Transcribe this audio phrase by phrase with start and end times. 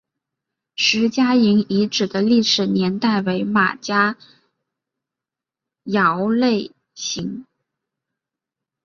[0.75, 4.17] 石家营遗址的历史年代为马家
[5.83, 7.45] 窑类型。